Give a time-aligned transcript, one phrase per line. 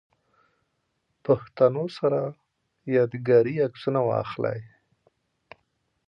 [1.25, 2.21] پښتنو سره
[2.95, 4.61] ياد ګاري عکسونه واخلئ